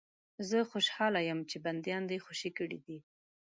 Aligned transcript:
چې 0.35 0.41
زه 0.49 0.59
خوشاله 0.69 1.19
یم 1.29 1.39
چې 1.49 1.57
بندیان 1.65 2.03
دې 2.11 2.17
خوشي 2.25 2.51
کړي 2.57 2.79
دي. 2.85 2.97